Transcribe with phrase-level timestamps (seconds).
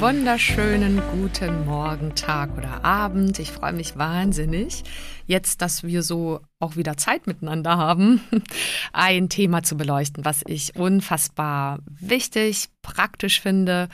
[0.00, 3.40] Wunderschönen guten Morgen, Tag oder Abend.
[3.40, 4.84] Ich freue mich wahnsinnig,
[5.26, 8.20] jetzt, dass wir so auch wieder Zeit miteinander haben,
[8.92, 13.88] ein Thema zu beleuchten, was ich unfassbar wichtig, praktisch finde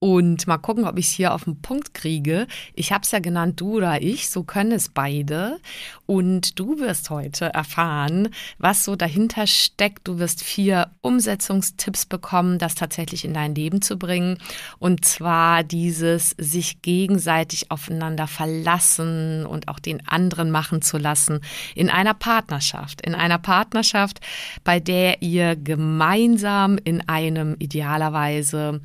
[0.00, 2.46] und mal gucken, ob ich es hier auf den Punkt kriege.
[2.74, 5.60] Ich habe es ja genannt, du oder ich, so können es beide.
[6.06, 10.08] Und du wirst heute erfahren, was so dahinter steckt.
[10.08, 14.38] Du wirst vier Umsetzungstipps bekommen, das tatsächlich in dein Leben zu bringen.
[14.78, 21.40] Und zwar dieses sich gegenseitig aufeinander verlassen und auch den anderen machen zu lassen
[21.74, 23.02] in einer Partnerschaft.
[23.02, 24.20] In einer Partnerschaft,
[24.64, 28.80] bei der ihr gemeinsam in einem idealerweise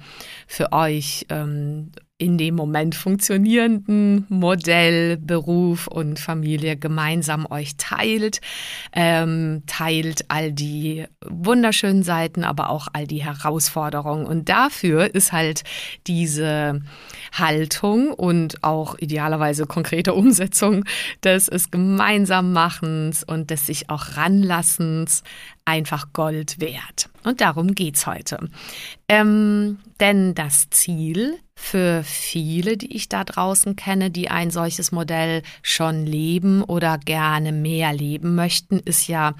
[0.45, 8.39] für euch wirklich ähm, in dem Moment funktionierenden Modell Beruf und Familie gemeinsam euch teilt,
[8.93, 14.25] ähm, teilt all die wunderschönen Seiten, aber auch all die Herausforderungen.
[14.25, 15.63] Und dafür ist halt
[16.07, 16.81] diese
[17.33, 20.85] Haltung und auch idealerweise konkrete Umsetzung
[21.21, 25.23] des es gemeinsam machens und des sich auch ranlassens
[25.65, 27.09] einfach Gold wert.
[27.25, 28.49] Und darum geht's heute.
[29.09, 35.41] Ähm, denn das Ziel für viele, die ich da draußen kenne, die ein solches Modell
[35.63, 39.33] schon leben oder gerne mehr leben möchten, ist ja,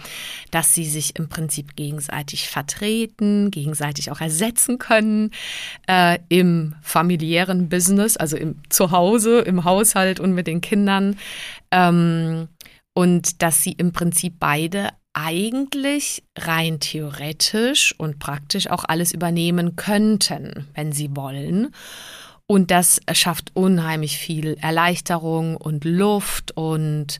[0.50, 5.32] dass sie sich im Prinzip gegenseitig vertreten, gegenseitig auch ersetzen können
[5.88, 11.18] äh, im familiären Business, also im Zuhause, im Haushalt und mit den Kindern.
[11.72, 12.48] Ähm,
[12.94, 20.68] und dass sie im Prinzip beide eigentlich rein theoretisch und praktisch auch alles übernehmen könnten,
[20.76, 21.74] wenn sie wollen.
[22.48, 27.20] Und das schafft unheimlich viel Erleichterung und Luft und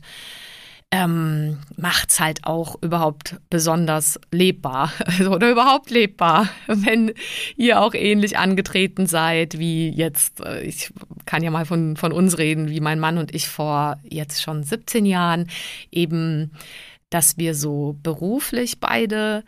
[0.92, 7.12] ähm, macht es halt auch überhaupt besonders lebbar also, oder überhaupt lebbar, wenn
[7.56, 10.92] ihr auch ähnlich angetreten seid wie jetzt, äh, ich
[11.24, 14.62] kann ja mal von, von uns reden, wie mein Mann und ich vor jetzt schon
[14.62, 15.48] 17 Jahren
[15.90, 16.52] eben
[17.10, 19.44] dass wir so beruflich beide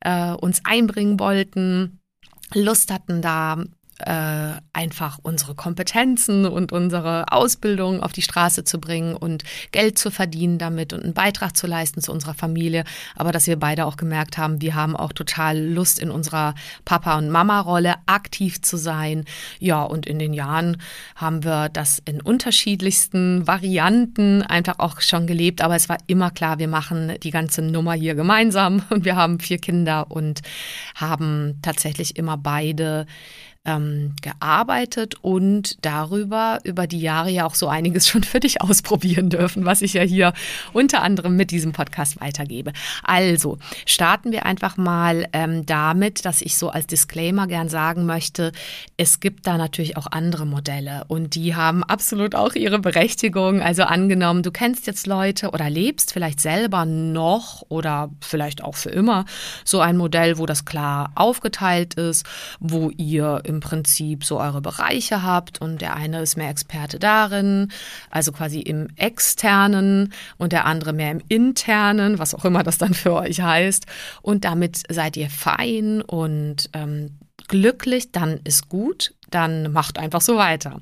[0.00, 2.00] äh, uns einbringen wollten,
[2.54, 3.64] Lust hatten, da
[4.06, 10.10] äh, einfach unsere Kompetenzen und unsere Ausbildung auf die Straße zu bringen und Geld zu
[10.10, 12.84] verdienen damit und einen Beitrag zu leisten zu unserer Familie.
[13.16, 16.54] Aber dass wir beide auch gemerkt haben, wir haben auch total Lust in unserer
[16.84, 19.24] Papa- und Mama-Rolle aktiv zu sein.
[19.58, 20.78] Ja, und in den Jahren
[21.14, 25.62] haben wir das in unterschiedlichsten Varianten einfach auch schon gelebt.
[25.62, 29.40] Aber es war immer klar, wir machen die ganze Nummer hier gemeinsam und wir haben
[29.40, 30.40] vier Kinder und
[30.94, 33.06] haben tatsächlich immer beide
[33.64, 39.30] ähm, gearbeitet und darüber über die Jahre ja auch so einiges schon für dich ausprobieren
[39.30, 40.32] dürfen, was ich ja hier
[40.72, 42.72] unter anderem mit diesem Podcast weitergebe.
[43.04, 48.52] Also starten wir einfach mal ähm, damit, dass ich so als Disclaimer gern sagen möchte,
[48.96, 53.62] es gibt da natürlich auch andere Modelle und die haben absolut auch ihre Berechtigung.
[53.62, 58.90] Also angenommen, du kennst jetzt Leute oder lebst vielleicht selber noch oder vielleicht auch für
[58.90, 59.24] immer
[59.64, 62.26] so ein Modell, wo das klar aufgeteilt ist,
[62.58, 67.70] wo ihr im Prinzip so eure Bereiche habt und der eine ist mehr Experte darin,
[68.10, 72.94] also quasi im externen und der andere mehr im internen, was auch immer das dann
[72.94, 73.86] für euch heißt.
[74.22, 77.18] Und damit seid ihr fein und ähm,
[77.48, 80.80] glücklich, dann ist gut, dann macht einfach so weiter.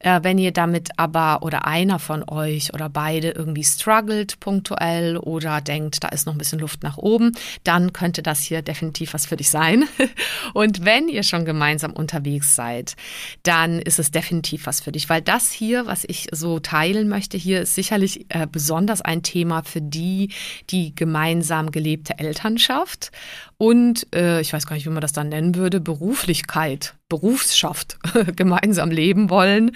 [0.00, 5.60] Äh, wenn ihr damit aber oder einer von euch oder beide irgendwie struggelt punktuell oder
[5.60, 7.32] denkt, da ist noch ein bisschen Luft nach oben,
[7.64, 9.84] dann könnte das hier definitiv was für dich sein.
[10.54, 12.94] Und wenn ihr schon gemeinsam unterwegs seid,
[13.42, 17.36] dann ist es definitiv was für dich, weil das hier, was ich so teilen möchte,
[17.36, 20.30] hier ist sicherlich äh, besonders ein Thema für die,
[20.70, 23.10] die gemeinsam gelebte Elternschaft
[23.58, 27.98] und äh, ich weiß gar nicht, wie man das dann nennen würde, Beruflichkeit, Berufsschaft
[28.36, 29.72] gemeinsam leben wollen.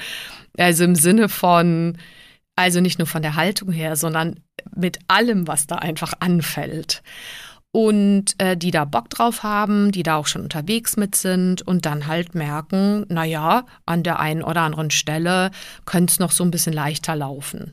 [0.59, 1.99] Also im Sinne von,
[2.57, 4.41] also nicht nur von der Haltung her, sondern
[4.75, 7.03] mit allem, was da einfach anfällt.
[7.73, 11.87] und äh, die da Bock drauf haben, die da auch schon unterwegs mit sind und
[11.87, 15.51] dann halt merken, naja, an der einen oder anderen Stelle
[15.87, 17.73] könnte es noch so ein bisschen leichter laufen.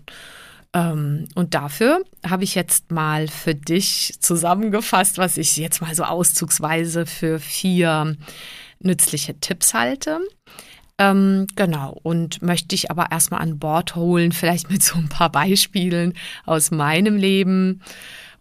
[0.73, 6.03] Ähm, und dafür habe ich jetzt mal für dich zusammengefasst, was ich jetzt mal so
[6.03, 8.15] auszugsweise für vier
[8.79, 10.19] nützliche Tipps halte.
[10.97, 15.31] Ähm, genau, und möchte dich aber erstmal an Bord holen, vielleicht mit so ein paar
[15.31, 16.13] Beispielen
[16.45, 17.81] aus meinem Leben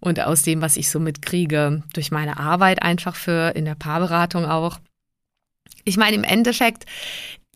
[0.00, 4.44] und aus dem, was ich so mitkriege, durch meine Arbeit einfach für in der Paarberatung
[4.44, 4.80] auch.
[5.84, 6.84] Ich meine, im Endeffekt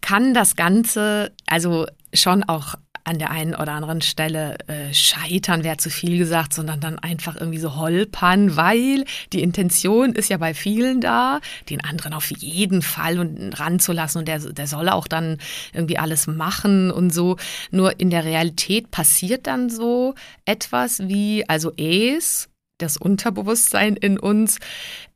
[0.01, 2.75] kann das Ganze also schon auch
[3.05, 7.37] an der einen oder anderen Stelle äh, scheitern, wäre zu viel gesagt, sondern dann einfach
[7.37, 12.83] irgendwie so holpern, weil die Intention ist ja bei vielen da, den anderen auf jeden
[12.83, 15.39] Fall und ranzulassen und der, der soll auch dann
[15.73, 17.37] irgendwie alles machen und so.
[17.71, 20.15] Nur in der Realität passiert dann so
[20.45, 22.49] etwas wie, also es
[22.83, 24.59] das Unterbewusstsein in uns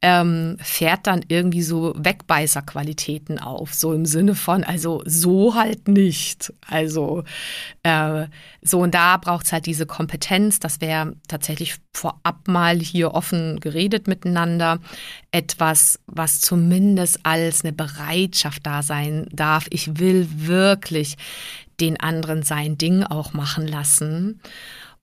[0.02, 6.52] ähm, fährt dann irgendwie so Wegbeißerqualitäten auf, so im Sinne von, also so halt nicht.
[6.66, 7.24] Also
[7.82, 8.26] äh,
[8.62, 13.58] so und da braucht es halt diese Kompetenz, das wäre tatsächlich vorab mal hier offen
[13.60, 14.78] geredet miteinander,
[15.30, 19.66] etwas, was zumindest als eine Bereitschaft da sein darf.
[19.70, 21.16] Ich will wirklich
[21.80, 24.40] den anderen sein Ding auch machen lassen.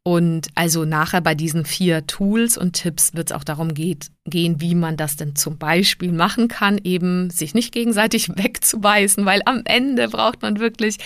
[0.03, 4.61] Und also nachher bei diesen vier Tools und Tipps wird es auch darum geht, gehen,
[4.61, 9.63] wie man das denn zum Beispiel machen kann, eben sich nicht gegenseitig wegzubeißen, weil am
[9.65, 10.97] Ende braucht man wirklich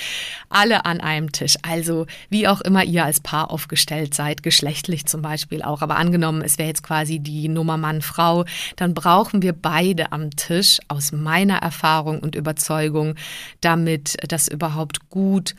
[0.49, 1.55] alle an einem Tisch.
[1.63, 5.81] Also wie auch immer ihr als Paar aufgestellt seid, geschlechtlich zum Beispiel auch.
[5.81, 10.79] Aber angenommen, es wäre jetzt quasi die Nummer Mann-Frau, dann brauchen wir beide am Tisch
[10.87, 13.15] aus meiner Erfahrung und Überzeugung,
[13.61, 15.55] damit das überhaupt gut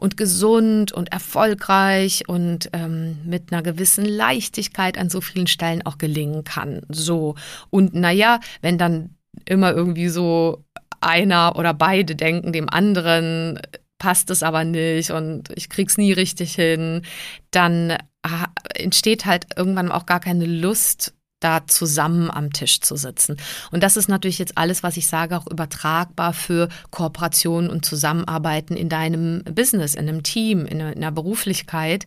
[0.00, 5.98] und gesund und erfolgreich und ähm, mit einer gewissen Leichtigkeit an so vielen Stellen auch
[5.98, 6.80] gelingen kann.
[6.94, 7.34] So.
[7.70, 10.64] Und naja, wenn dann immer irgendwie so
[11.00, 13.60] einer oder beide denken dem anderen,
[13.98, 17.02] passt es aber nicht und ich krieg's nie richtig hin,
[17.50, 23.38] dann ah, entsteht halt irgendwann auch gar keine Lust da zusammen am Tisch zu sitzen.
[23.70, 28.76] Und das ist natürlich jetzt alles, was ich sage, auch übertragbar für Kooperationen und Zusammenarbeiten
[28.76, 32.04] in deinem Business, in einem Team, in einer Beruflichkeit.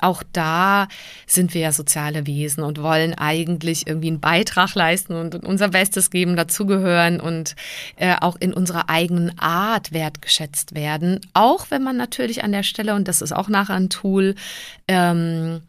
[0.00, 0.88] Auch da
[1.26, 6.10] sind wir ja soziale Wesen und wollen eigentlich irgendwie einen Beitrag leisten und unser Bestes
[6.10, 7.54] geben, dazugehören und
[7.96, 11.20] äh, auch in unserer eigenen Art wertgeschätzt werden.
[11.32, 14.34] Auch wenn man natürlich an der Stelle, und das ist auch nachher ein Tool,
[14.88, 15.62] ähm,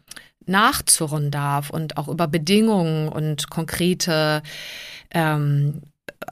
[0.46, 4.42] nachzurren darf und auch über Bedingungen und konkrete,
[5.12, 5.82] ähm,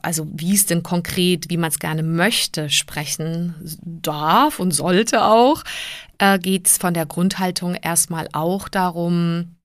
[0.01, 5.63] also wie es denn konkret, wie man es gerne möchte, sprechen darf und sollte auch,
[6.17, 9.55] äh, geht es von der Grundhaltung erstmal auch darum,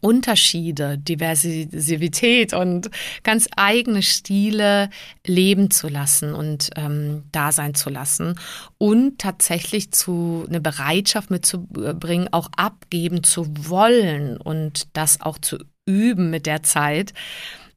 [0.00, 2.90] Unterschiede, Diversität und
[3.22, 4.88] ganz eigene Stile
[5.26, 8.38] leben zu lassen und ähm, da sein zu lassen
[8.78, 16.30] und tatsächlich zu eine Bereitschaft mitzubringen, auch abgeben zu wollen und das auch zu üben
[16.30, 17.12] mit der Zeit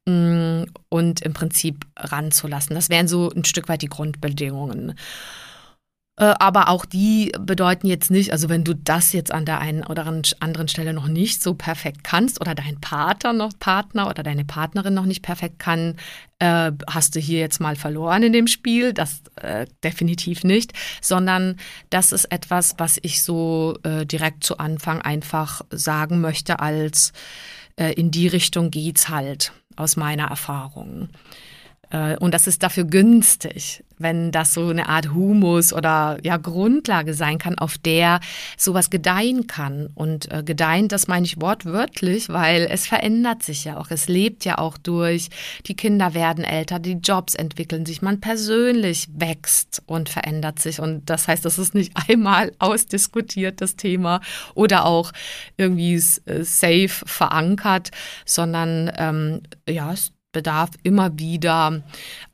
[0.06, 2.76] und im Prinzip ranzulassen.
[2.76, 4.96] Das wären so ein Stück weit die Grundbedingungen.
[6.16, 9.84] Äh, aber auch die bedeuten jetzt nicht, also wenn du das jetzt an der einen
[9.84, 10.06] oder
[10.40, 14.94] anderen Stelle noch nicht so perfekt kannst oder dein Partner noch Partner oder deine Partnerin
[14.94, 15.96] noch nicht perfekt kann,
[16.38, 18.94] äh, hast du hier jetzt mal verloren in dem Spiel.
[18.94, 21.58] Das äh, definitiv nicht, sondern
[21.90, 27.12] das ist etwas, was ich so äh, direkt zu Anfang einfach sagen möchte, als
[27.76, 31.10] äh, in die Richtung geht's halt aus meiner Erfahrung.
[31.94, 37.14] Äh, und das ist dafür günstig, wenn das so eine Art Humus oder ja Grundlage
[37.14, 38.20] sein kann, auf der
[38.58, 39.90] sowas gedeihen kann.
[39.96, 43.92] Und äh, gedeihen, das meine ich wortwörtlich, weil es verändert sich ja auch.
[43.92, 45.30] Es lebt ja auch durch.
[45.68, 50.80] Die Kinder werden älter, die Jobs entwickeln sich, man persönlich wächst und verändert sich.
[50.80, 54.20] Und das heißt, das ist nicht einmal ausdiskutiert, das Thema,
[54.56, 55.12] oder auch
[55.58, 55.96] irgendwie
[56.26, 57.92] äh, safe verankert,
[58.26, 61.82] sondern ähm, ja, es bedarf immer wieder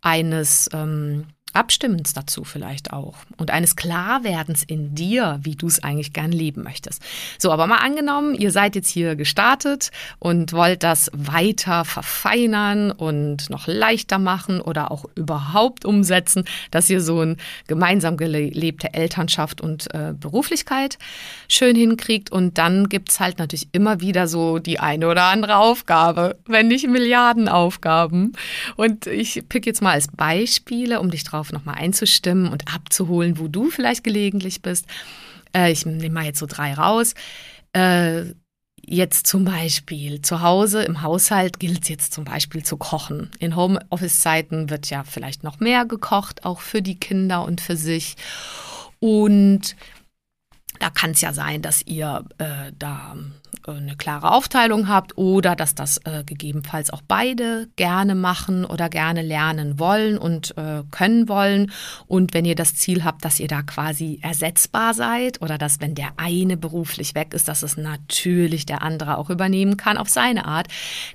[0.01, 1.27] eines ähm,
[1.59, 6.63] Abstimmens dazu vielleicht auch und eines Klarwerdens in dir, wie du es eigentlich gern leben
[6.63, 7.01] möchtest.
[7.37, 13.49] So, aber mal angenommen, ihr seid jetzt hier gestartet und wollt das weiter verfeinern und
[13.49, 17.35] noch leichter machen oder auch überhaupt umsetzen, dass ihr so ein
[17.67, 20.97] gemeinsam gelebte Elternschaft und äh, Beruflichkeit
[21.49, 22.31] schön hinkriegt.
[22.31, 26.87] Und dann gibt's halt natürlich immer wieder so die eine oder andere Aufgabe, wenn nicht
[26.87, 28.31] Milliarden Aufgaben.
[28.77, 33.39] Und ich pick jetzt mal als Beispiele, um dich drauf darauf nochmal einzustimmen und abzuholen,
[33.39, 34.85] wo du vielleicht gelegentlich bist.
[35.55, 37.13] Äh, ich nehme mal jetzt so drei raus.
[37.73, 38.33] Äh,
[38.85, 43.29] jetzt zum Beispiel zu Hause im Haushalt gilt es jetzt zum Beispiel zu kochen.
[43.39, 48.15] In Homeoffice-Zeiten wird ja vielleicht noch mehr gekocht, auch für die Kinder und für sich.
[48.99, 49.75] Und
[50.79, 53.15] da kann es ja sein, dass ihr äh, da
[53.67, 59.21] eine klare Aufteilung habt oder dass das äh, gegebenenfalls auch beide gerne machen oder gerne
[59.21, 61.71] lernen wollen und äh, können wollen.
[62.07, 65.95] Und wenn ihr das Ziel habt, dass ihr da quasi ersetzbar seid oder dass, wenn
[65.95, 70.45] der eine beruflich weg ist, dass es natürlich der andere auch übernehmen kann auf seine
[70.45, 70.67] Art,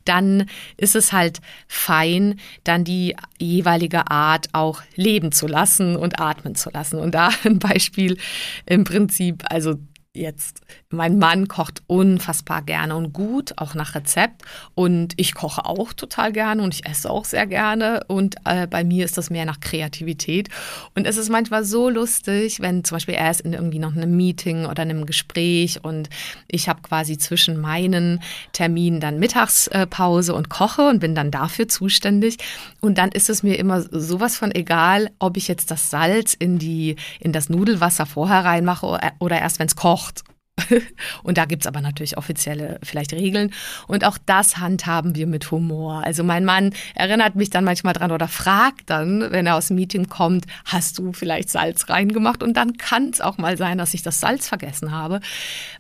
[0.05, 0.47] dann
[0.77, 6.71] ist es halt fein, dann die jeweilige Art auch leben zu lassen und atmen zu
[6.71, 6.99] lassen.
[6.99, 8.19] Und da ein Beispiel
[8.67, 9.79] im Prinzip, also
[10.15, 14.43] jetzt, mein Mann kocht unfassbar gerne und gut, auch nach Rezept.
[14.75, 18.05] Und ich koche auch total gerne und ich esse auch sehr gerne.
[18.07, 20.49] Und äh, bei mir ist das mehr nach Kreativität.
[20.95, 24.17] Und es ist manchmal so lustig, wenn zum Beispiel er ist in irgendwie noch einem
[24.17, 26.09] Meeting oder einem Gespräch und
[26.47, 32.39] ich habe quasi zwischen meinen Terminen dann Mittagspause und koche und bin dann dafür zuständig.
[32.81, 36.59] Und dann ist es mir immer sowas von egal, ob ich jetzt das Salz in,
[36.59, 40.25] die, in das Nudelwasser vorher reinmache oder erst, wenn es kocht kocht.
[41.25, 43.53] Und da gibt es aber natürlich offizielle vielleicht Regeln.
[43.89, 46.05] Und auch das handhaben wir mit Humor.
[46.05, 49.77] Also mein Mann erinnert mich dann manchmal dran oder fragt dann, wenn er aus dem
[49.77, 52.43] Meeting kommt, hast du vielleicht Salz reingemacht?
[52.43, 55.21] Und dann kann es auch mal sein, dass ich das Salz vergessen habe.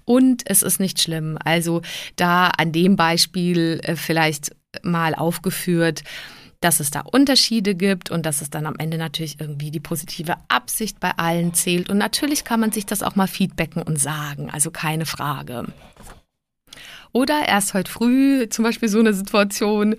[0.04, 1.38] Und es ist nicht schlimm.
[1.42, 1.82] Also
[2.16, 6.02] da an dem Beispiel äh, vielleicht mal aufgeführt,
[6.64, 10.36] dass es da Unterschiede gibt und dass es dann am Ende natürlich irgendwie die positive
[10.48, 11.90] Absicht bei allen zählt.
[11.90, 15.66] Und natürlich kann man sich das auch mal feedbacken und sagen, also keine Frage.
[17.12, 19.96] Oder erst heute früh zum Beispiel so eine Situation,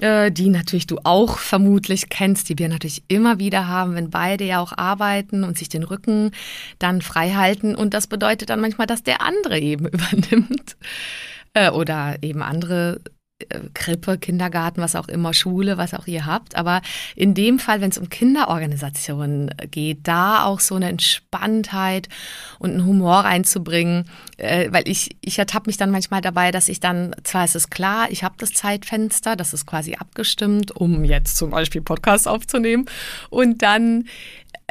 [0.00, 4.44] äh, die natürlich du auch vermutlich kennst, die wir natürlich immer wieder haben, wenn beide
[4.44, 6.32] ja auch arbeiten und sich den Rücken
[6.78, 7.74] dann frei halten.
[7.74, 10.76] Und das bedeutet dann manchmal, dass der andere eben übernimmt
[11.54, 13.00] äh, oder eben andere
[13.74, 16.56] Krippe, Kindergarten, was auch immer, Schule, was auch ihr habt.
[16.56, 16.80] Aber
[17.14, 22.08] in dem Fall, wenn es um Kinderorganisationen geht, da auch so eine Entspanntheit
[22.58, 24.06] und einen Humor reinzubringen,
[24.38, 27.68] äh, weil ich, ich ertappe mich dann manchmal dabei, dass ich dann, zwar ist es
[27.68, 32.86] klar, ich habe das Zeitfenster, das ist quasi abgestimmt, um jetzt zum Beispiel Podcast aufzunehmen
[33.28, 34.06] und dann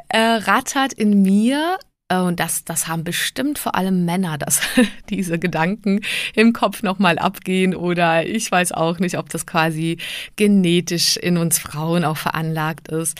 [0.10, 4.62] äh, rattert in mir äh, und das, das haben bestimmt vor allem Männer, dass
[5.10, 6.02] diese Gedanken
[6.36, 9.98] im Kopf nochmal abgehen oder ich weiß auch nicht, ob das quasi
[10.36, 13.20] genetisch in uns Frauen auch veranlagt ist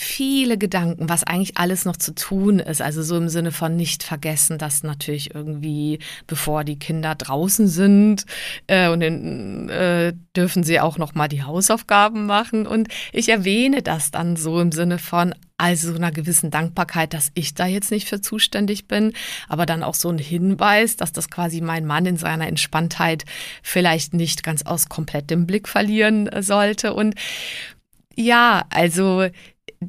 [0.00, 2.82] viele Gedanken, was eigentlich alles noch zu tun ist.
[2.82, 8.26] Also so im Sinne von nicht vergessen, dass natürlich irgendwie, bevor die Kinder draußen sind,
[8.66, 12.66] äh, und dann äh, dürfen sie auch noch mal die Hausaufgaben machen.
[12.66, 17.30] Und ich erwähne das dann so im Sinne von also so einer gewissen Dankbarkeit, dass
[17.34, 19.12] ich da jetzt nicht für zuständig bin,
[19.48, 23.24] aber dann auch so ein Hinweis, dass das quasi mein Mann in seiner Entspanntheit
[23.62, 26.92] vielleicht nicht ganz aus komplett im Blick verlieren sollte.
[26.94, 27.14] Und
[28.16, 29.28] ja, also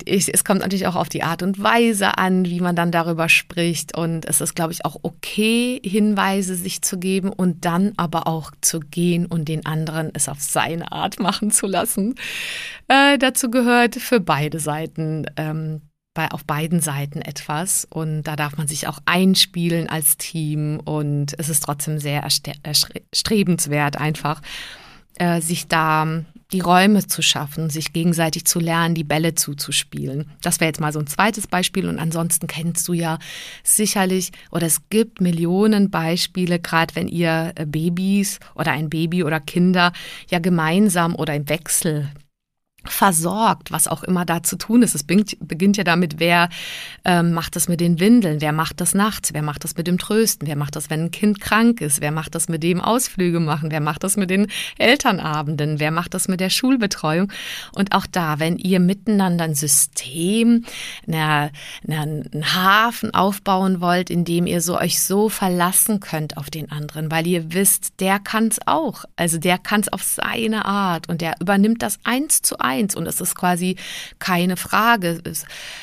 [0.05, 3.29] ich, es kommt natürlich auch auf die Art und Weise an, wie man dann darüber
[3.29, 3.97] spricht.
[3.97, 8.51] Und es ist, glaube ich, auch okay, Hinweise sich zu geben und dann aber auch
[8.61, 12.15] zu gehen und den anderen es auf seine Art machen zu lassen.
[12.87, 15.25] Äh, dazu gehört für beide Seiten.
[15.37, 15.81] Ähm,
[16.15, 21.37] bei, auf beiden Seiten etwas und da darf man sich auch einspielen als Team und
[21.37, 22.25] es ist trotzdem sehr
[22.63, 24.41] erstrebenswert einfach,
[25.19, 26.23] äh, sich da
[26.55, 30.31] die Räume zu schaffen, sich gegenseitig zu lernen, die Bälle zuzuspielen.
[30.41, 31.89] Das wäre jetzt mal so ein zweites Beispiel.
[31.89, 33.19] Und ansonsten kennst du ja
[33.62, 39.41] sicherlich, oder es gibt Millionen Beispiele, gerade wenn ihr äh, Babys oder ein Baby oder
[39.41, 39.91] Kinder
[40.29, 42.09] ja gemeinsam oder im Wechsel
[42.89, 44.96] versorgt, was auch immer da zu tun ist.
[44.96, 46.50] Es beginnt, ja damit, wer
[47.04, 49.98] ähm, macht das mit den Windeln, wer macht das nachts, wer macht das mit dem
[49.98, 53.39] Trösten, wer macht das, wenn ein Kind krank ist, wer macht das mit dem Ausflüge
[53.39, 57.32] machen, wer macht das mit den Elternabenden, wer macht das mit der Schulbetreuung.
[57.74, 60.65] Und auch da, wenn ihr miteinander ein System,
[61.08, 61.51] eine,
[61.88, 67.12] einen Hafen aufbauen wollt, in dem ihr so euch so verlassen könnt auf den anderen,
[67.12, 69.06] weil ihr wisst, der kann es auch.
[69.15, 72.96] Also der kann es auf seine Art und der übernimmt das eins zu eins eins
[72.96, 73.75] und es ist quasi
[74.20, 75.22] keine Frage.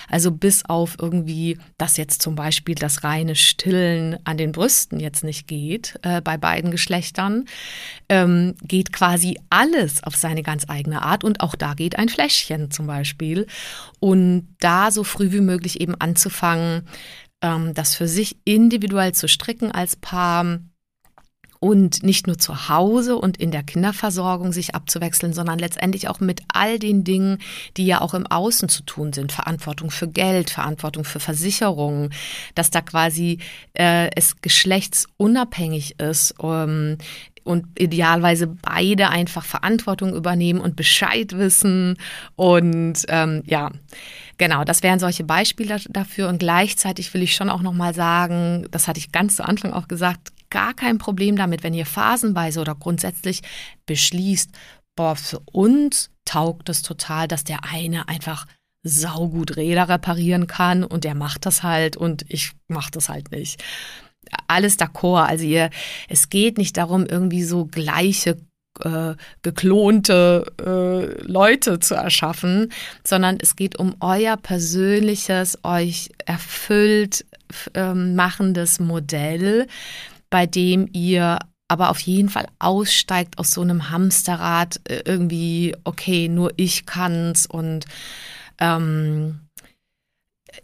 [0.09, 5.25] Also bis auf irgendwie, dass jetzt zum Beispiel das reine Stillen an den Brüsten jetzt
[5.25, 7.47] nicht geht äh, bei beiden Geschlechtern,
[8.09, 12.71] ähm, geht quasi alles auf seine ganz eigene Art und auch da geht ein Fläschchen
[12.71, 13.47] zum Beispiel.
[14.01, 16.89] Und da so früh wie möglich eben anzufangen,
[17.41, 20.61] ähm, das für sich individuell zu stricken als Paar
[21.63, 26.41] und nicht nur zu Hause und in der Kinderversorgung sich abzuwechseln, sondern letztendlich auch mit
[26.53, 27.39] all den Dingen,
[27.77, 29.31] die ja auch im Außen zu tun sind.
[29.31, 32.13] Verantwortung für Geld, Verantwortung für Versicherungen,
[32.57, 33.39] dass da quasi
[33.75, 36.35] äh, es geschlechtsunabhängig ist.
[36.43, 36.99] Ähm,
[37.45, 41.97] und idealweise beide einfach Verantwortung übernehmen und Bescheid wissen.
[42.35, 43.71] Und ähm, ja,
[44.37, 46.29] genau, das wären solche Beispiele dafür.
[46.29, 49.87] Und gleichzeitig will ich schon auch nochmal sagen, das hatte ich ganz zu Anfang auch
[49.89, 53.43] gesagt, gar kein Problem damit, wenn ihr phasenweise oder grundsätzlich
[53.87, 54.51] beschließt,
[54.95, 58.47] boah, für uns taugt es total, dass der eine einfach
[58.85, 63.63] saugut Räder reparieren kann und der macht das halt und ich mach das halt nicht
[64.47, 65.27] alles d'accord.
[65.27, 65.71] Also ihr,
[66.09, 68.39] es geht nicht darum, irgendwie so gleiche
[68.81, 72.73] äh, geklonte äh, Leute zu erschaffen,
[73.05, 77.25] sondern es geht um euer persönliches, euch erfüllt
[77.75, 79.67] äh, machendes Modell,
[80.33, 86.29] bei dem ihr aber auf jeden Fall aussteigt aus so einem Hamsterrad, äh, irgendwie, okay,
[86.29, 87.87] nur ich kann's und
[88.59, 89.41] ähm,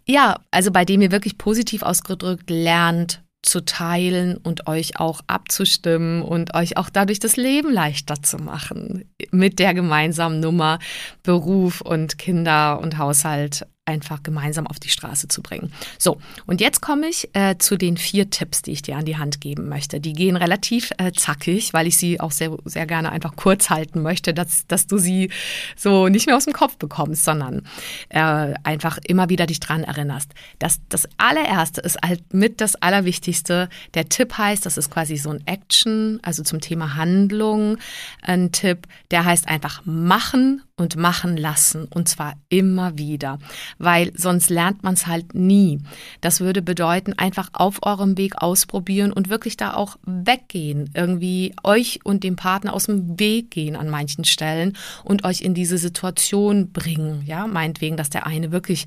[0.07, 6.23] ja, also bei dem ihr wirklich positiv ausgedrückt lernt, zu teilen und euch auch abzustimmen
[6.23, 10.79] und euch auch dadurch das Leben leichter zu machen mit der gemeinsamen Nummer
[11.23, 15.73] Beruf und Kinder und Haushalt einfach gemeinsam auf die Straße zu bringen.
[15.99, 19.17] So, und jetzt komme ich äh, zu den vier Tipps, die ich dir an die
[19.17, 19.99] Hand geben möchte.
[19.99, 24.03] Die gehen relativ äh, zackig, weil ich sie auch sehr, sehr gerne einfach kurz halten
[24.03, 25.31] möchte, dass, dass du sie
[25.75, 27.63] so nicht mehr aus dem Kopf bekommst, sondern
[28.11, 30.33] äh, einfach immer wieder dich dran erinnerst.
[30.59, 33.71] Das, das allererste ist halt mit das Allerwichtigste.
[33.95, 37.79] Der Tipp heißt, das ist quasi so ein Action, also zum Thema Handlung,
[38.21, 43.39] ein Tipp, der heißt einfach machen und machen lassen und zwar immer wieder,
[43.79, 45.81] weil sonst lernt man es halt nie.
[46.21, 52.01] Das würde bedeuten, einfach auf eurem Weg ausprobieren und wirklich da auch weggehen, irgendwie euch
[52.05, 56.73] und dem Partner aus dem Weg gehen an manchen Stellen und euch in diese Situation
[56.73, 58.87] bringen, ja, meinetwegen, dass der eine wirklich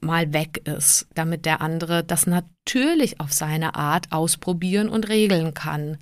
[0.00, 5.98] mal weg ist, damit der andere das natürlich auf seine Art ausprobieren und regeln kann.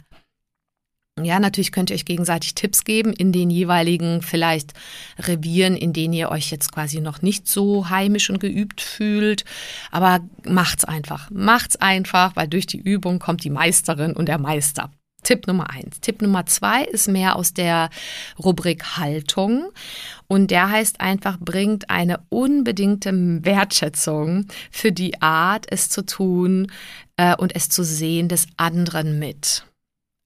[1.25, 4.73] Ja, natürlich könnt ihr euch gegenseitig Tipps geben in den jeweiligen vielleicht
[5.19, 9.45] Revieren, in denen ihr euch jetzt quasi noch nicht so heimisch und geübt fühlt.
[9.91, 11.31] Aber macht's einfach.
[11.31, 14.91] Macht's einfach, weil durch die Übung kommt die Meisterin und der Meister.
[15.23, 16.01] Tipp Nummer eins.
[16.01, 17.91] Tipp Nummer zwei ist mehr aus der
[18.39, 19.71] Rubrik Haltung.
[20.29, 23.13] Und der heißt einfach, bringt eine unbedingte
[23.45, 26.71] Wertschätzung für die Art, es zu tun
[27.17, 29.65] äh, und es zu sehen des anderen mit.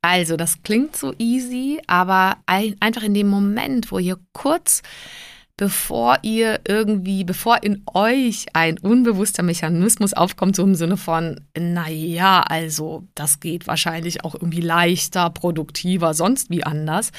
[0.05, 4.83] Also, das klingt so easy, aber ein, einfach in dem Moment, wo ihr kurz
[5.57, 12.43] bevor ihr irgendwie, bevor in euch ein unbewusster Mechanismus aufkommt, so im Sinne von, naja,
[12.43, 17.11] also das geht wahrscheinlich auch irgendwie leichter, produktiver, sonst wie anders,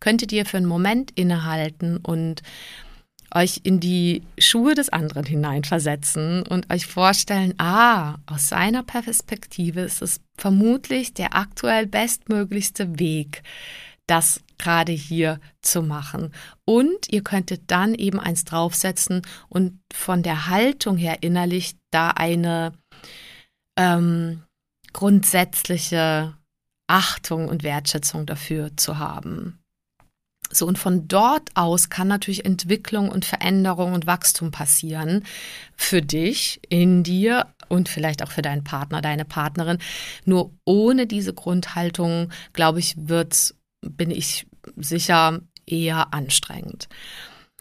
[0.00, 2.42] könntet ihr für einen Moment innehalten und
[3.34, 10.02] euch in die Schuhe des anderen hineinversetzen und euch vorstellen, ah, aus seiner Perspektive ist
[10.02, 13.42] es vermutlich der aktuell bestmöglichste Weg,
[14.06, 16.32] das gerade hier zu machen.
[16.64, 22.72] Und ihr könntet dann eben eins draufsetzen und von der Haltung her innerlich da eine
[23.76, 24.44] ähm,
[24.92, 26.34] grundsätzliche
[26.86, 29.63] Achtung und Wertschätzung dafür zu haben.
[30.50, 35.24] So, und von dort aus kann natürlich Entwicklung und Veränderung und Wachstum passieren
[35.76, 39.78] für dich, in dir und vielleicht auch für deinen Partner, deine Partnerin.
[40.24, 46.88] Nur ohne diese Grundhaltung, glaube ich, wird's, bin ich sicher, eher anstrengend.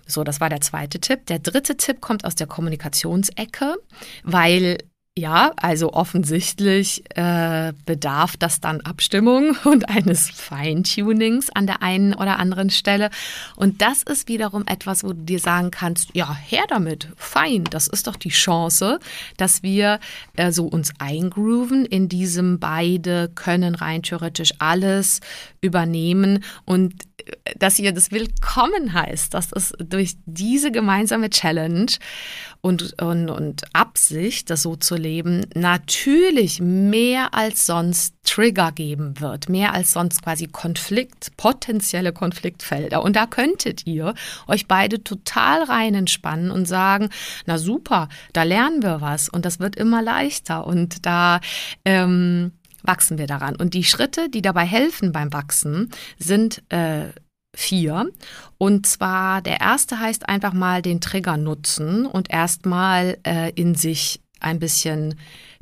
[0.05, 1.25] So, das war der zweite Tipp.
[1.27, 3.75] Der dritte Tipp kommt aus der Kommunikationsecke,
[4.23, 4.77] weil
[5.15, 12.39] ja, also offensichtlich äh, bedarf das dann Abstimmung und eines Feintunings an der einen oder
[12.39, 13.11] anderen Stelle.
[13.55, 17.87] Und das ist wiederum etwas, wo du dir sagen kannst, ja, her damit, fein, das
[17.87, 18.99] ist doch die Chance,
[19.37, 19.99] dass wir
[20.35, 25.19] äh, so uns eingrooven in diesem beide können rein theoretisch alles
[25.61, 31.91] übernehmen und äh, dass ihr das willkommen heißt, dass es durch diese gemeinsame Challenge
[32.61, 39.49] und, und, und Absicht, das so zu leben, natürlich mehr als sonst Trigger geben wird,
[39.49, 43.03] mehr als sonst quasi Konflikt, potenzielle Konfliktfelder.
[43.03, 44.15] Und da könntet ihr
[44.47, 47.09] euch beide total rein entspannen und sagen,
[47.45, 51.39] na super, da lernen wir was und das wird immer leichter und da
[51.85, 53.55] ähm, wachsen wir daran.
[53.55, 57.09] Und die Schritte, die dabei helfen beim Wachsen, sind äh,
[57.55, 58.09] vier.
[58.57, 64.22] Und zwar der erste heißt einfach mal den Trigger nutzen und erstmal äh, in sich
[64.43, 65.15] ein bisschen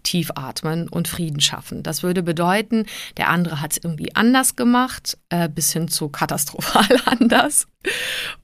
[0.04, 1.84] tief atmen und Frieden schaffen.
[1.84, 2.86] Das würde bedeuten,
[3.18, 7.68] der andere hat es irgendwie anders gemacht, äh, bis hin zu katastrophal anders.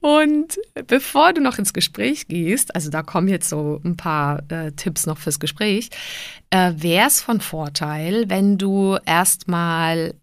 [0.00, 4.72] Und bevor du noch ins Gespräch gehst, also da kommen jetzt so ein paar äh,
[4.72, 5.90] Tipps noch fürs Gespräch,
[6.50, 10.14] äh, wäre es von Vorteil, wenn du erstmal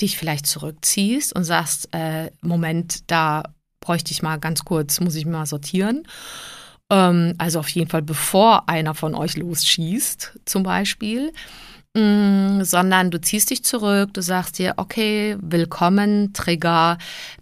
[0.00, 3.44] dich vielleicht zurückziehst und sagst, äh, Moment, da
[3.80, 6.06] bräuchte ich mal ganz kurz, muss ich mal sortieren.
[6.90, 11.32] Ähm, also auf jeden Fall, bevor einer von euch losschießt, zum Beispiel.
[11.94, 16.96] Mm, sondern du ziehst dich zurück, du sagst dir, okay, willkommen, Trigger,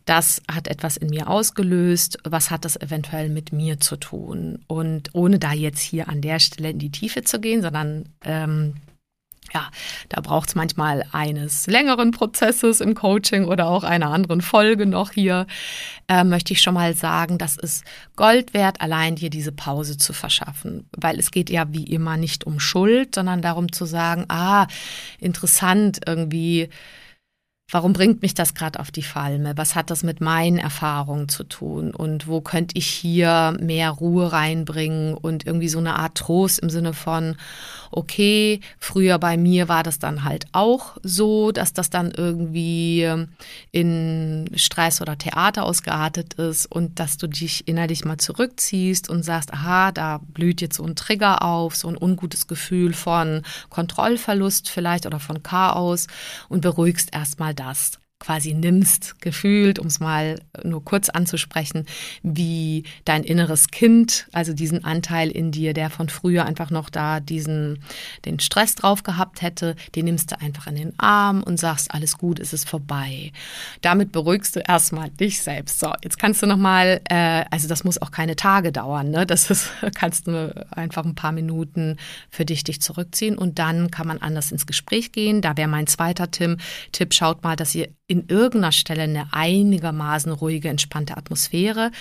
[0.07, 4.65] das hat etwas in mir ausgelöst, was hat das eventuell mit mir zu tun?
[4.67, 8.75] Und ohne da jetzt hier an der Stelle in die Tiefe zu gehen, sondern ähm,
[9.53, 9.71] ja,
[10.09, 15.13] da braucht es manchmal eines längeren Prozesses im Coaching oder auch einer anderen Folge noch
[15.13, 15.47] hier,
[16.09, 17.85] äh, möchte ich schon mal sagen, das ist
[18.17, 20.89] Gold wert, allein dir diese Pause zu verschaffen.
[20.97, 24.67] Weil es geht ja wie immer nicht um Schuld, sondern darum zu sagen, ah,
[25.19, 26.69] interessant irgendwie
[27.73, 29.57] Warum bringt mich das gerade auf die Falme?
[29.57, 31.95] Was hat das mit meinen Erfahrungen zu tun?
[31.95, 36.69] Und wo könnte ich hier mehr Ruhe reinbringen und irgendwie so eine Art Trost im
[36.69, 37.37] Sinne von,
[37.93, 43.09] okay, früher bei mir war das dann halt auch so, dass das dann irgendwie
[43.71, 49.53] in Stress oder Theater ausgeartet ist und dass du dich innerlich mal zurückziehst und sagst,
[49.53, 55.07] aha, da blüht jetzt so ein Trigger auf, so ein ungutes Gefühl von Kontrollverlust vielleicht
[55.07, 56.09] oder von Chaos
[56.49, 61.87] und beruhigst erstmal das quasi nimmst, gefühlt, um es mal nur kurz anzusprechen,
[62.23, 67.19] wie dein inneres Kind, also diesen Anteil in dir, der von früher einfach noch da
[67.19, 67.83] diesen,
[68.27, 72.19] den Stress drauf gehabt hätte, den nimmst du einfach in den Arm und sagst, alles
[72.19, 73.33] gut, es ist vorbei.
[73.81, 75.81] Damit beruhigst du erstmal dich selbst.
[75.81, 79.25] So, jetzt kannst du nochmal, äh, also das muss auch keine Tage dauern, ne?
[79.25, 81.97] Das ist, kannst du einfach ein paar Minuten
[82.29, 85.41] für dich dich zurückziehen und dann kann man anders ins Gespräch gehen.
[85.41, 86.59] Da wäre mein zweiter Tim,
[86.93, 91.93] Tipp, schaut mal, dass ihr in irgendeiner Stelle eine einigermaßen ruhige, entspannte Atmosphäre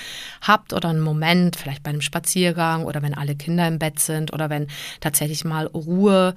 [0.42, 4.34] habt oder einen Moment, vielleicht bei einem Spaziergang oder wenn alle Kinder im Bett sind
[4.34, 4.66] oder wenn
[5.02, 6.34] tatsächlich mal Ruhe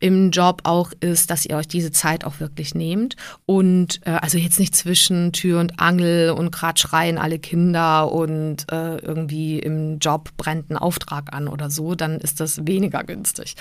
[0.00, 4.38] im Job auch ist, dass ihr euch diese Zeit auch wirklich nehmt und äh, also
[4.38, 9.98] jetzt nicht zwischen Tür und Angel und gerade schreien alle Kinder und äh, irgendwie im
[9.98, 13.56] Job brennt ein Auftrag an oder so, dann ist das weniger günstig.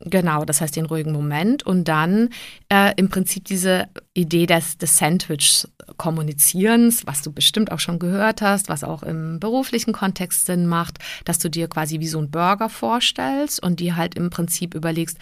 [0.00, 2.28] Genau, das heißt den ruhigen Moment und dann
[2.68, 8.68] äh, im Prinzip diese Idee des, des Sandwich-Kommunizierens, was du bestimmt auch schon gehört hast,
[8.68, 12.68] was auch im beruflichen Kontext Sinn macht, dass du dir quasi wie so ein Burger
[12.68, 15.16] vorstellst und dir halt im Prinzip überlegst,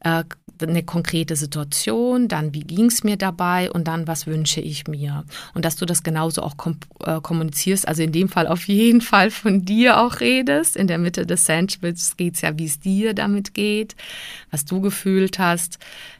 [0.00, 0.24] äh,
[0.60, 5.24] eine konkrete Situation, dann wie ging es mir dabei und dann was wünsche ich mir.
[5.54, 9.00] Und dass du das genauso auch kom äh, kommunizierst, also in dem Fall auf jeden
[9.00, 10.76] Fall von dir auch redest.
[10.76, 13.96] In der Mitte des Sandwiches geht es ja, wie es dir damit geht
[14.50, 15.78] was du gefühlt hast,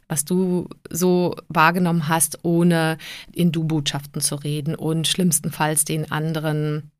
[0.08, 2.98] was du so wahrgenommen hast, ohne
[3.32, 6.90] in Du-Botschaften zu reden und schlimmstenfalls den anderen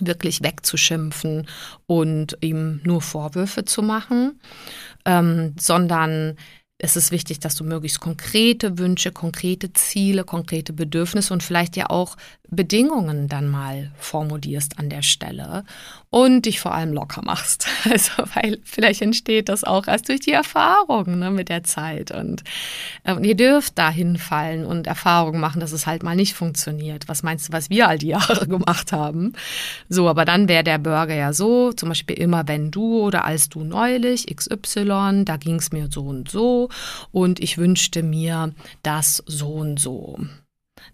[0.00, 1.46] wirklich wegzuschimpfen
[1.86, 4.40] und ihm nur Vorwürfe zu machen,
[5.04, 6.36] ähm, sondern
[6.78, 11.90] es ist wichtig, dass du möglichst konkrete Wünsche, konkrete Ziele, konkrete Bedürfnisse und vielleicht ja
[11.90, 12.16] auch
[12.48, 15.64] Bedingungen dann mal formulierst an der Stelle
[16.10, 17.66] und dich vor allem locker machst.
[17.88, 22.10] Also, weil vielleicht entsteht das auch erst durch die Erfahrung ne, mit der Zeit.
[22.10, 22.42] Und
[23.04, 27.08] äh, ihr dürft da hinfallen und Erfahrungen machen, dass es halt mal nicht funktioniert.
[27.08, 29.32] Was meinst du, was wir all die Jahre gemacht haben?
[29.88, 33.48] So, aber dann wäre der Burger ja so, zum Beispiel immer wenn du oder als
[33.48, 36.68] du neulich, XY, da ging es mir so und so
[37.10, 40.18] und ich wünschte mir das so und so.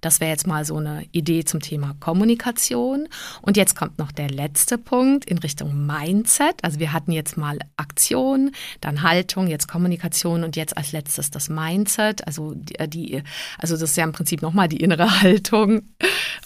[0.00, 3.08] Das wäre jetzt mal so eine Idee zum Thema Kommunikation.
[3.42, 6.56] Und jetzt kommt noch der letzte Punkt in Richtung Mindset.
[6.62, 11.48] Also wir hatten jetzt mal Aktion, dann Haltung, jetzt Kommunikation und jetzt als letztes das
[11.48, 12.26] Mindset.
[12.26, 13.22] Also die, äh,
[13.58, 15.82] also das ist ja im Prinzip nochmal die innere Haltung.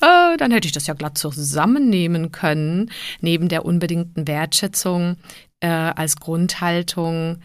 [0.01, 5.17] Äh, dann hätte ich das ja glatt zusammennehmen können, neben der unbedingten Wertschätzung
[5.61, 7.41] äh, als Grundhaltung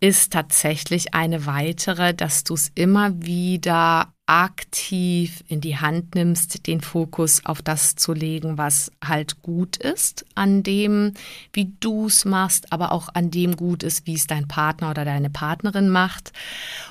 [0.00, 6.80] ist tatsächlich eine weitere, dass du es immer wieder aktiv in die Hand nimmst, den
[6.80, 11.14] Fokus auf das zu legen, was halt gut ist, an dem,
[11.52, 15.04] wie du es machst, aber auch an dem gut ist, wie es dein Partner oder
[15.04, 16.32] deine Partnerin macht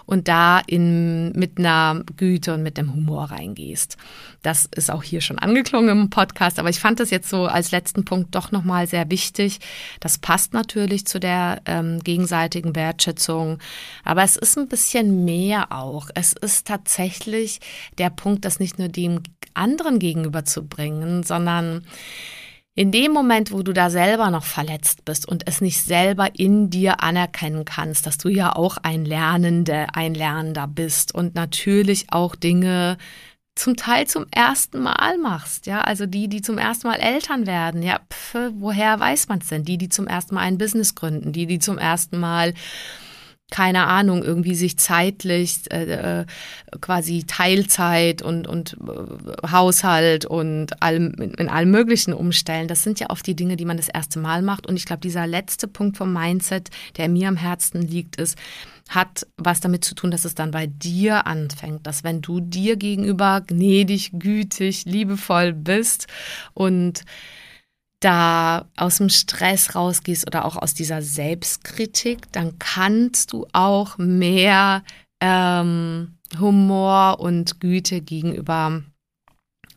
[0.06, 3.98] und da in, mit einer Güte und mit dem Humor reingehst.
[4.46, 7.72] Das ist auch hier schon angeklungen im Podcast, aber ich fand das jetzt so als
[7.72, 9.60] letzten Punkt doch nochmal sehr wichtig.
[10.00, 13.58] Das passt natürlich zu der ähm, gegenseitigen Wertschätzung,
[14.04, 16.10] aber es ist ein bisschen mehr auch.
[16.14, 17.60] Es ist tatsächlich
[17.98, 19.24] der Punkt, das nicht nur dem
[19.56, 21.84] anderen gegenüberzubringen, sondern
[22.76, 26.70] in dem Moment, wo du da selber noch verletzt bist und es nicht selber in
[26.70, 32.36] dir anerkennen kannst, dass du ja auch ein Lernende, ein Lernender bist und natürlich auch
[32.36, 32.98] Dinge
[33.56, 37.82] zum Teil zum ersten Mal machst, ja, also die, die zum ersten Mal Eltern werden,
[37.82, 39.64] ja, pf, woher weiß man es denn?
[39.64, 42.54] Die, die zum ersten Mal ein Business gründen, die, die zum ersten Mal
[43.52, 46.26] keine Ahnung, irgendwie sich zeitlich äh, äh,
[46.82, 52.68] quasi Teilzeit und, und äh, Haushalt und allem, in allem Möglichen umstellen.
[52.68, 54.66] Das sind ja oft die Dinge, die man das erste Mal macht.
[54.66, 58.36] Und ich glaube, dieser letzte Punkt vom Mindset, der mir am Herzen liegt, ist,
[58.90, 62.78] hat was damit zu tun, dass es dann bei dir anfängt, dass wenn du dir
[62.78, 66.08] gegenüber gnädig, gütig, liebevoll bist
[66.54, 67.04] und
[68.00, 74.84] da aus dem Stress rausgehst oder auch aus dieser Selbstkritik, dann kannst du auch mehr
[75.22, 78.84] ähm, Humor und Güte gegenüber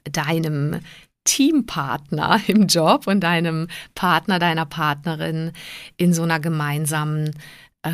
[0.05, 0.81] deinem
[1.25, 5.53] Teampartner im Job und deinem Partner, deiner Partnerin
[5.97, 7.35] in so einer gemeinsamen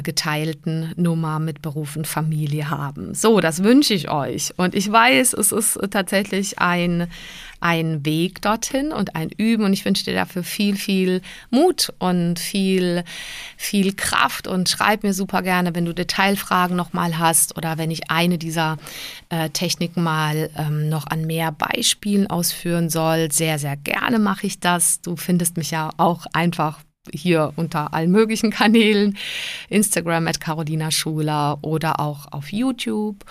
[0.02, 3.14] geteilten Nummer mit Beruf und Familie haben.
[3.14, 4.54] So, das wünsche ich euch.
[4.56, 7.08] Und ich weiß, es ist tatsächlich ein,
[7.60, 9.64] ein Weg dorthin und ein Üben.
[9.64, 11.20] Und ich wünsche dir dafür viel, viel
[11.50, 13.04] Mut und viel,
[13.58, 14.48] viel Kraft.
[14.48, 18.78] Und schreib mir super gerne, wenn du Detailfragen nochmal hast oder wenn ich eine dieser
[19.28, 23.30] äh, Techniken mal ähm, noch an mehr Beispielen ausführen soll.
[23.30, 25.02] Sehr, sehr gerne mache ich das.
[25.02, 26.80] Du findest mich ja auch einfach
[27.12, 29.16] hier unter allen möglichen Kanälen,
[29.68, 33.24] Instagram at Carolina Schuler oder auch auf YouTube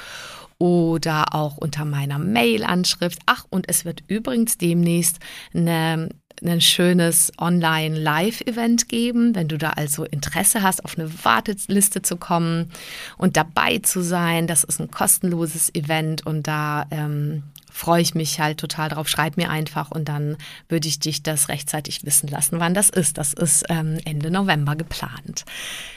[0.57, 3.19] oder auch unter meiner Mail-Anschrift.
[3.25, 5.19] Ach, und es wird übrigens demnächst
[5.53, 6.09] eine
[6.41, 12.71] ein schönes Online-Live-Event geben, wenn du da also Interesse hast, auf eine Warteliste zu kommen
[13.17, 14.47] und dabei zu sein.
[14.47, 19.09] Das ist ein kostenloses Event und da ähm, freue ich mich halt total drauf.
[19.09, 20.37] Schreib mir einfach und dann
[20.69, 23.17] würde ich dich das rechtzeitig wissen lassen, wann das ist.
[23.17, 25.43] Das ist ähm, Ende November geplant.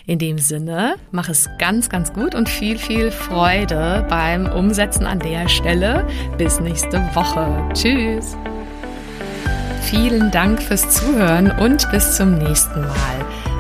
[0.06, 5.20] In dem Sinne, mach es ganz, ganz gut und viel, viel Freude beim Umsetzen an
[5.20, 6.06] der Stelle.
[6.38, 7.68] Bis nächste Woche.
[7.74, 8.36] Tschüss.
[9.82, 13.45] Vielen Dank fürs Zuhören und bis zum nächsten Mal.